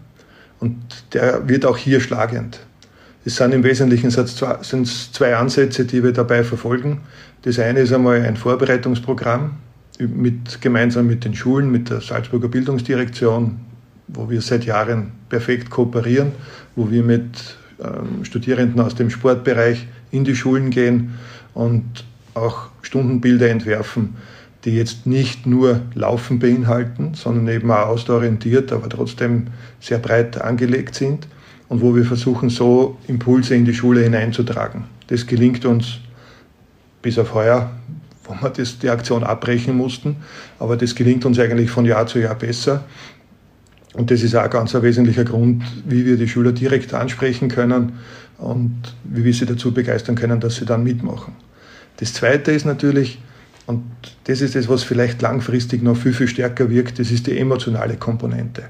[0.59, 0.77] Und
[1.13, 2.59] der wird auch hier schlagend.
[3.27, 7.01] Es sind im Wesentlichen sind zwei Ansätze, die wir dabei verfolgen.
[7.41, 9.55] Das eine ist einmal ein Vorbereitungsprogramm
[9.97, 13.59] mit, gemeinsam mit den Schulen, mit der Salzburger Bildungsdirektion,
[14.09, 16.33] wo wir seit Jahren perfekt kooperieren,
[16.75, 21.15] wo wir mit ähm, Studierenden aus dem Sportbereich in die Schulen gehen
[21.55, 24.17] und auch Stundenbilder entwerfen,
[24.65, 29.47] die jetzt nicht nur Laufen beinhalten, sondern eben auch ausdauerorientiert, aber trotzdem
[29.79, 31.27] sehr breit angelegt sind
[31.69, 34.85] und wo wir versuchen, so Impulse in die Schule hineinzutragen.
[35.07, 35.99] Das gelingt uns
[37.01, 37.71] bis auf heuer,
[38.23, 40.17] wo wir das, die Aktion abbrechen mussten,
[40.59, 42.83] aber das gelingt uns eigentlich von Jahr zu Jahr besser.
[43.93, 47.93] Und das ist auch ganz ein wesentlicher Grund, wie wir die Schüler direkt ansprechen können
[48.37, 48.75] und
[49.05, 51.33] wie wir sie dazu begeistern können, dass sie dann mitmachen.
[51.97, 53.19] Das Zweite ist natürlich,
[53.67, 53.83] und
[54.25, 57.95] das ist das, was vielleicht langfristig noch viel, viel stärker wirkt, das ist die emotionale
[57.95, 58.63] Komponente.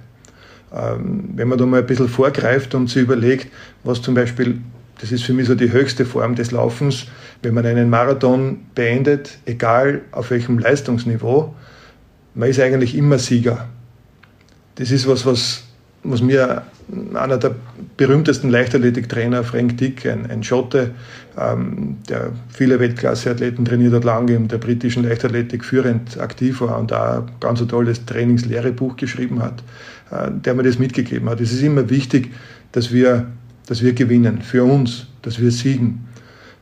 [0.76, 3.48] Ähm, wenn man da mal ein bisschen vorgreift und sich überlegt,
[3.84, 4.60] was zum Beispiel,
[5.00, 7.08] das ist für mich so die höchste Form des Laufens,
[7.42, 11.56] wenn man einen Marathon beendet, egal auf welchem Leistungsniveau,
[12.34, 13.70] man ist eigentlich immer Sieger.
[14.76, 15.64] Das ist was, was,
[16.04, 16.64] was mir
[17.14, 17.56] einer der
[17.98, 20.92] berühmtesten Leichtathletiktrainer, Frank Dick, ein, ein Schotte,
[21.38, 26.92] ähm, der viele Weltklasseathleten trainiert hat, lange in der britischen Leichtathletik führend aktiv war und
[26.92, 29.64] da ganz ein tolles Trainingslehrbuch geschrieben hat,
[30.12, 31.42] äh, der mir das mitgegeben hat.
[31.42, 32.32] Es ist immer wichtig,
[32.72, 33.28] dass wir,
[33.66, 36.08] dass wir gewinnen, für uns, dass wir siegen.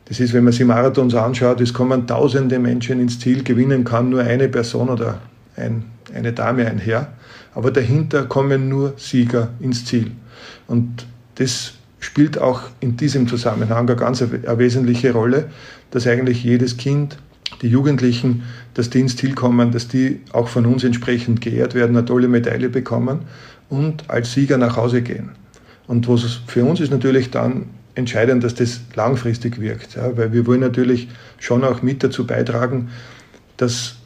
[0.06, 4.10] Das ist, wenn man sich Marathons anschaut, es kommen tausende Menschen ins Ziel, gewinnen kann
[4.10, 5.20] nur eine Person oder
[5.56, 5.84] ein,
[6.14, 7.12] eine Dame, ein Herr
[7.54, 10.10] aber dahinter kommen nur Sieger ins Ziel.
[10.66, 15.50] Und das spielt auch in diesem Zusammenhang eine ganz wesentliche Rolle,
[15.90, 17.16] dass eigentlich jedes Kind,
[17.62, 18.42] die Jugendlichen,
[18.74, 22.28] dass die ins Ziel kommen, dass die auch von uns entsprechend geehrt werden, eine tolle
[22.28, 23.20] Medaille bekommen
[23.70, 25.30] und als Sieger nach Hause gehen.
[25.86, 30.46] Und was für uns ist natürlich dann entscheidend, dass das langfristig wirkt, ja, weil wir
[30.46, 32.88] wollen natürlich schon auch mit dazu beitragen,
[33.56, 33.96] dass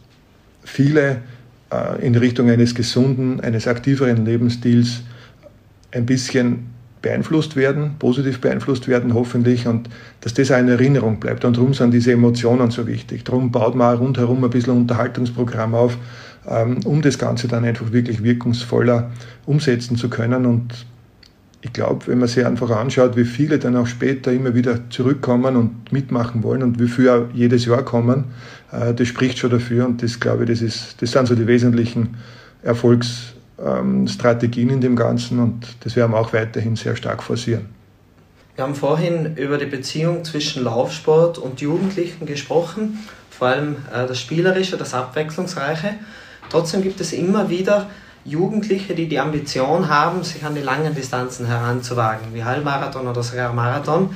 [0.62, 1.22] viele
[2.00, 5.02] in Richtung eines gesunden, eines aktiveren Lebensstils
[5.92, 6.70] ein bisschen
[7.02, 9.88] beeinflusst werden, positiv beeinflusst werden hoffentlich und
[10.20, 11.44] dass das auch in Erinnerung bleibt.
[11.44, 13.24] Und darum sind diese Emotionen so wichtig.
[13.24, 15.96] Darum baut man auch rundherum ein bisschen Unterhaltungsprogramm auf,
[16.48, 19.10] ähm, um das Ganze dann einfach wirklich wirkungsvoller
[19.46, 20.46] umsetzen zu können.
[20.46, 20.86] Und
[21.60, 25.56] ich glaube, wenn man sich einfach anschaut, wie viele dann auch später immer wieder zurückkommen
[25.56, 28.26] und mitmachen wollen und wie viele jedes Jahr kommen,
[28.70, 31.46] äh, das spricht schon dafür und das glaube ich, das, ist, das sind so die
[31.46, 32.16] wesentlichen
[32.62, 37.66] Erfolgsstrategien in dem Ganzen und das werden wir auch weiterhin sehr stark forcieren.
[38.54, 42.98] Wir haben vorhin über die Beziehung zwischen Laufsport und Jugendlichen gesprochen,
[43.30, 45.94] vor allem äh, das Spielerische, das Abwechslungsreiche.
[46.50, 47.88] Trotzdem gibt es immer wieder
[48.24, 53.52] Jugendliche, die die Ambition haben, sich an die langen Distanzen heranzuwagen, wie Halbmarathon oder sogar
[53.52, 54.14] Marathon.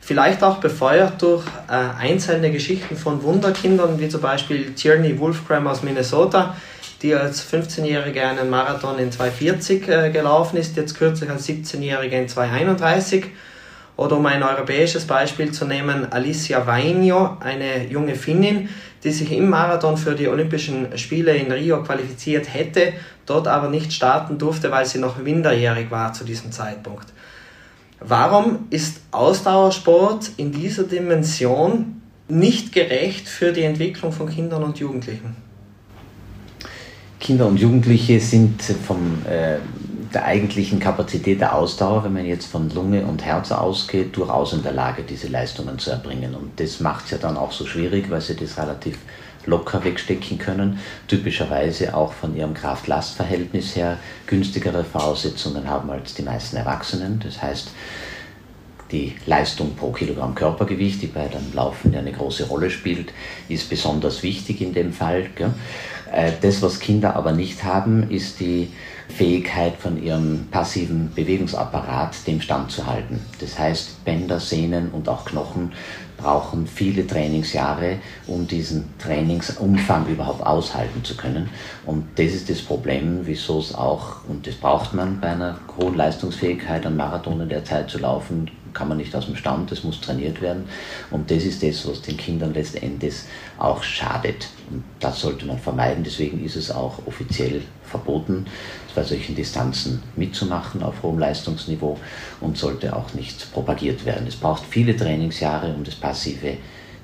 [0.00, 5.82] Vielleicht auch befeuert durch äh, einzelne Geschichten von Wunderkindern, wie zum Beispiel Tierney Wolfgram aus
[5.82, 6.56] Minnesota,
[7.02, 12.28] die als 15-Jährige einen Marathon in 2,40 äh, gelaufen ist, jetzt kürzlich als 17-Jährige in
[12.28, 13.24] 2,31.
[14.00, 18.70] Oder um ein europäisches Beispiel zu nehmen, Alicia Vainio, eine junge Finnin,
[19.04, 22.94] die sich im Marathon für die Olympischen Spiele in Rio qualifiziert hätte,
[23.26, 27.08] dort aber nicht starten durfte, weil sie noch minderjährig war zu diesem Zeitpunkt.
[28.00, 35.36] Warum ist Ausdauersport in dieser Dimension nicht gerecht für die Entwicklung von Kindern und Jugendlichen?
[37.20, 39.58] Kinder und Jugendliche sind von äh,
[40.14, 44.62] der eigentlichen Kapazität der Ausdauer, wenn man jetzt von Lunge und Herz ausgeht, durchaus in
[44.62, 46.34] der Lage, diese Leistungen zu erbringen.
[46.34, 48.98] Und das macht es ja dann auch so schwierig, weil sie das relativ
[49.46, 56.56] locker wegstecken können, typischerweise auch von ihrem Kraft-Last-Verhältnis her günstigere Voraussetzungen haben als die meisten
[56.56, 57.20] Erwachsenen.
[57.24, 57.70] Das heißt,
[58.90, 63.12] die Leistung pro Kilogramm Körpergewicht, die bei dem Laufen ja eine große Rolle spielt,
[63.48, 65.26] ist besonders wichtig in dem Fall.
[66.12, 68.68] Äh, das, was Kinder aber nicht haben, ist die
[69.10, 73.20] Fähigkeit von ihrem passiven Bewegungsapparat dem standzuhalten.
[73.40, 75.72] Das heißt, Bänder, Sehnen und auch Knochen
[76.16, 77.96] brauchen viele Trainingsjahre,
[78.26, 81.48] um diesen Trainingsumfang überhaupt aushalten zu können.
[81.86, 85.96] Und das ist das Problem, wieso es auch, und das braucht man bei einer hohen
[85.96, 89.84] Leistungsfähigkeit, einen Marathon in der Zeit zu laufen, kann man nicht aus dem Stand, das
[89.84, 90.64] muss trainiert werden.
[91.10, 93.14] Und das ist das, was den Kindern letztendlich
[93.58, 94.48] auch schadet.
[94.70, 96.04] Und das sollte man vermeiden.
[96.04, 98.46] Deswegen ist es auch offiziell verboten,
[98.94, 101.98] bei solchen Distanzen mitzumachen auf hohem Leistungsniveau
[102.40, 104.26] und sollte auch nicht propagiert werden.
[104.26, 106.56] Es braucht viele Trainingsjahre, um das passive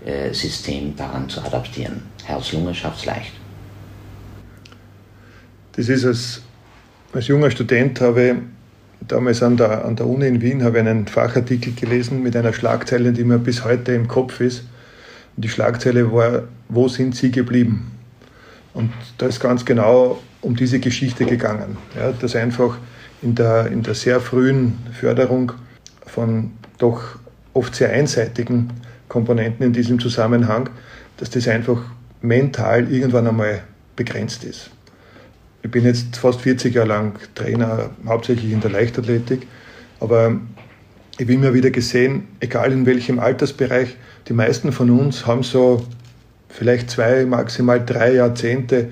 [0.04, 2.02] äh, System daran zu adaptieren.
[2.24, 3.32] Herz-Lunge schafft es leicht.
[5.72, 6.42] Das ist als,
[7.12, 8.55] als junger Student habe ich
[9.00, 12.52] damals an der, an der Uni in Wien habe ich einen Fachartikel gelesen mit einer
[12.52, 14.64] Schlagzeile, die mir bis heute im Kopf ist.
[15.36, 17.92] Und die Schlagzeile war, wo sind Sie geblieben?
[18.74, 21.76] Und da ist ganz genau um diese Geschichte gegangen.
[21.96, 22.78] Ja, dass einfach
[23.22, 25.52] in der, in der sehr frühen Förderung
[26.04, 27.18] von doch
[27.54, 28.70] oft sehr einseitigen
[29.08, 30.68] Komponenten in diesem Zusammenhang,
[31.16, 31.82] dass das einfach
[32.20, 33.62] mental irgendwann einmal
[33.94, 34.70] begrenzt ist.
[35.66, 39.48] Ich bin jetzt fast 40 Jahre lang Trainer, hauptsächlich in der Leichtathletik,
[39.98, 40.38] aber
[41.18, 43.96] ich habe immer wieder gesehen, egal in welchem Altersbereich,
[44.28, 45.84] die meisten von uns haben so
[46.48, 48.90] vielleicht zwei, maximal drei Jahrzehnte.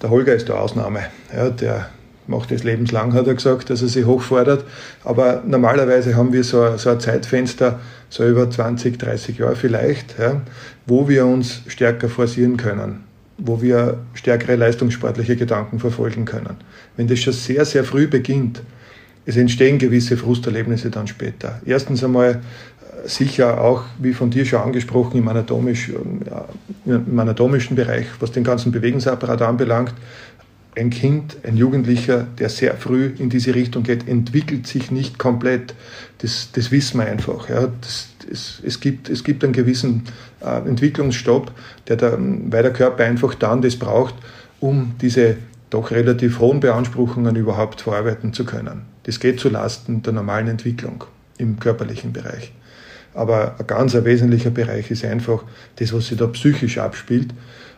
[0.00, 1.00] Der Holger ist der Ausnahme.
[1.34, 1.90] Ja, der
[2.28, 4.64] macht das lebenslang, hat er gesagt, dass er sich hochfordert.
[5.02, 10.40] Aber normalerweise haben wir so, so ein Zeitfenster, so über 20, 30 Jahre vielleicht, ja,
[10.86, 13.05] wo wir uns stärker forcieren können
[13.38, 16.56] wo wir stärkere leistungssportliche Gedanken verfolgen können.
[16.96, 18.62] Wenn das schon sehr, sehr früh beginnt,
[19.26, 21.60] es entstehen gewisse Frusterlebnisse dann später.
[21.66, 22.30] Erstens einmal
[23.04, 25.90] äh, sicher auch, wie von dir schon angesprochen, im, anatomisch,
[26.86, 29.94] im anatomischen Bereich, was den ganzen Bewegungsapparat anbelangt,
[30.76, 35.74] ein Kind, ein Jugendlicher, der sehr früh in diese Richtung geht, entwickelt sich nicht komplett.
[36.18, 37.48] Das, das wissen wir einfach.
[37.48, 37.68] Ja.
[37.80, 40.04] Das, es, es, gibt, es gibt einen gewissen
[40.40, 41.52] äh, Entwicklungsstopp,
[41.88, 44.14] der da, weil der Körper einfach dann das braucht,
[44.60, 45.36] um diese
[45.70, 48.82] doch relativ hohen Beanspruchungen überhaupt verarbeiten zu können.
[49.04, 51.04] Das geht zu Lasten der normalen Entwicklung
[51.38, 52.52] im körperlichen Bereich.
[53.14, 55.42] Aber ein ganz ein wesentlicher Bereich ist einfach
[55.76, 57.32] das, was sich da psychisch abspielt.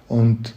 [0.08, 0.54] Und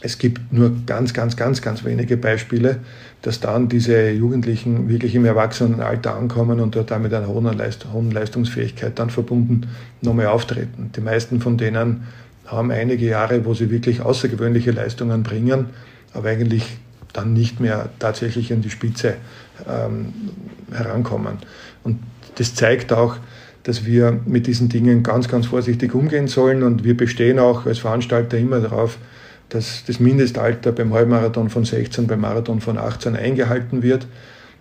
[0.00, 2.80] es gibt nur ganz, ganz, ganz, ganz wenige Beispiele,
[3.22, 9.10] dass dann diese Jugendlichen wirklich im Erwachsenenalter ankommen und dort damit einer hohen, Leistungsfähigkeit dann
[9.10, 9.68] verbunden
[10.00, 10.90] nochmal auftreten.
[10.96, 12.04] Die meisten von denen
[12.46, 15.66] haben einige Jahre, wo sie wirklich außergewöhnliche Leistungen bringen,
[16.14, 16.64] aber eigentlich
[17.12, 19.14] dann nicht mehr tatsächlich in die Spitze
[19.68, 20.12] ähm,
[20.72, 21.38] herankommen.
[21.84, 21.98] Und
[22.36, 23.16] das zeigt auch,
[23.64, 27.78] dass wir mit diesen Dingen ganz, ganz vorsichtig umgehen sollen und wir bestehen auch als
[27.78, 28.98] Veranstalter immer darauf,
[29.50, 34.06] dass das Mindestalter beim Halbmarathon von 16, beim Marathon von 18 eingehalten wird.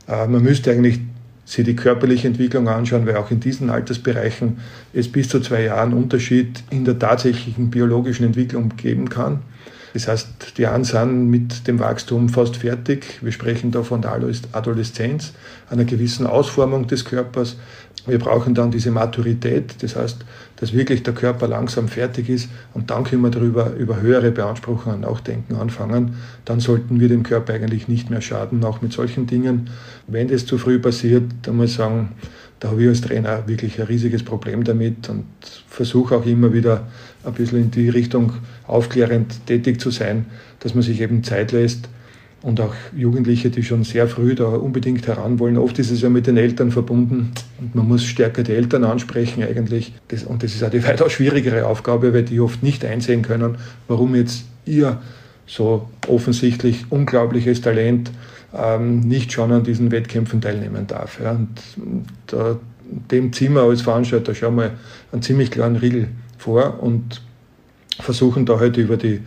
[0.07, 0.99] Äh, man müsste eigentlich
[1.45, 4.59] sich die körperliche Entwicklung anschauen, weil auch in diesen Altersbereichen
[4.93, 9.39] es bis zu zwei Jahren Unterschied in der tatsächlichen biologischen Entwicklung geben kann.
[9.93, 13.19] Das heißt, die einen sind mit dem Wachstum fast fertig.
[13.21, 14.11] Wir sprechen da von der
[14.51, 15.33] Adoleszenz,
[15.69, 17.57] einer gewissen Ausformung des Körpers.
[18.09, 20.25] Wir brauchen dann diese Maturität, das heißt,
[20.57, 25.01] dass wirklich der Körper langsam fertig ist und dann können wir darüber über höhere Beanspruchungen
[25.01, 26.15] nachdenken anfangen.
[26.45, 29.69] Dann sollten wir dem Körper eigentlich nicht mehr schaden, auch mit solchen Dingen.
[30.07, 32.09] Wenn das zu früh passiert, dann muss ich sagen,
[32.59, 35.25] da habe ich als Trainer wirklich ein riesiges Problem damit und
[35.67, 36.87] versuche auch immer wieder
[37.23, 38.33] ein bisschen in die Richtung
[38.67, 40.25] aufklärend tätig zu sein,
[40.59, 41.87] dass man sich eben Zeit lässt,
[42.41, 45.57] und auch Jugendliche, die schon sehr früh da unbedingt heran wollen.
[45.57, 49.43] Oft ist es ja mit den Eltern verbunden und man muss stärker die Eltern ansprechen
[49.43, 49.93] eigentlich.
[50.07, 53.57] Das, und das ist auch die weitaus schwierigere Aufgabe, weil die oft nicht einsehen können,
[53.87, 55.01] warum jetzt ihr
[55.45, 58.11] so offensichtlich unglaubliches Talent
[58.53, 61.19] ähm, nicht schon an diesen Wettkämpfen teilnehmen darf.
[61.21, 61.31] Ja.
[61.31, 61.59] Und
[62.27, 62.57] da,
[63.11, 64.71] dem ziehen wir als Veranstalter schon mal
[65.11, 67.21] einen ziemlich klaren Riegel vor und
[67.99, 69.19] versuchen da heute halt über die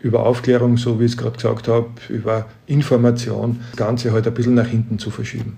[0.00, 4.34] über Aufklärung, so wie ich es gerade gesagt habe, über Information, das Ganze halt ein
[4.34, 5.56] bisschen nach hinten zu verschieben.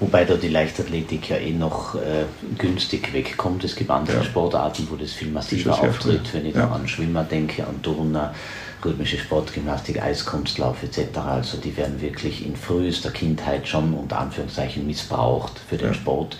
[0.00, 2.24] Wobei da die Leichtathletik ja eh noch äh,
[2.56, 3.64] günstig wegkommt.
[3.64, 4.24] Es gibt andere ja.
[4.24, 6.32] Sportarten, wo das viel massiver das auftritt.
[6.32, 6.66] Wenn ich ja.
[6.66, 8.34] da an Schwimmer denke, an Turner,
[8.82, 11.18] rhythmische Sportgymnastik, Eiskunstlauf etc.
[11.18, 15.94] Also die werden wirklich in frühester Kindheit schon unter Anführungszeichen missbraucht für den ja.
[15.94, 16.38] Sport,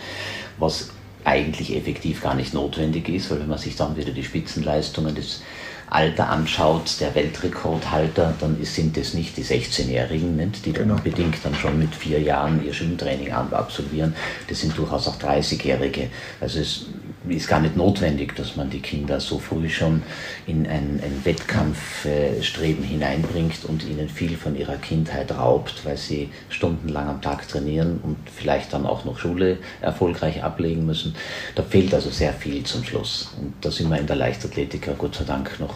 [0.59, 0.89] was
[1.25, 5.43] eigentlich effektiv gar nicht notwendig ist, weil wenn man sich dann wieder die Spitzenleistungen des
[5.91, 10.95] Alter anschaut, der Weltrekordhalter, dann sind es nicht die 16-Jährigen, die dann genau.
[10.95, 14.15] unbedingt dann schon mit vier Jahren ihr Schwimmtraining absolvieren.
[14.49, 16.09] Das sind durchaus auch 30-Jährige.
[16.41, 16.87] Also es
[17.29, 20.03] ist gar nicht notwendig, dass man die Kinder so früh schon
[20.47, 27.09] in ein, ein Wettkampfstreben hineinbringt und ihnen viel von ihrer Kindheit raubt, weil sie stundenlang
[27.09, 31.15] am Tag trainieren und vielleicht dann auch noch Schule erfolgreich ablegen müssen.
[31.55, 33.35] Da fehlt also sehr viel zum Schluss.
[33.41, 35.75] Und da sind wir in der Leichtathletik Gott sei Dank noch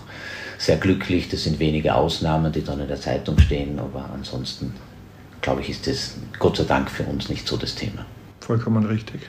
[0.57, 1.29] sehr glücklich.
[1.29, 4.73] Das sind wenige Ausnahmen, die dann in der Zeitung stehen, aber ansonsten
[5.43, 8.07] glaube ich, ist das Gott sei Dank für uns nicht so das Thema.
[8.41, 9.21] Vollkommen richtig.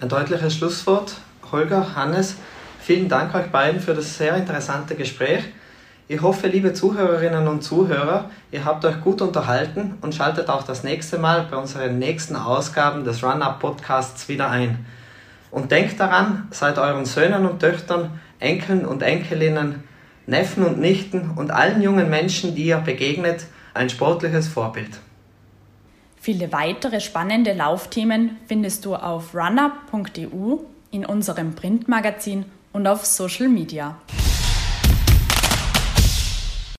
[0.00, 1.16] Ein deutliches Schlusswort.
[1.52, 2.36] Holger, Hannes,
[2.80, 5.44] vielen Dank euch beiden für das sehr interessante Gespräch.
[6.08, 10.84] Ich hoffe, liebe Zuhörerinnen und Zuhörer, ihr habt euch gut unterhalten und schaltet auch das
[10.84, 14.86] nächste Mal bei unseren nächsten Ausgaben des Run-Up Podcasts wieder ein.
[15.50, 19.84] Und denkt daran, seid euren Söhnen und Töchtern, Enkeln und Enkelinnen,
[20.26, 23.44] Neffen und Nichten und allen jungen Menschen, die ihr begegnet,
[23.74, 24.98] ein sportliches Vorbild.
[26.22, 30.58] Viele weitere spannende Laufthemen findest du auf runup.eu,
[30.90, 32.44] in unserem Printmagazin
[32.74, 33.96] und auf Social Media.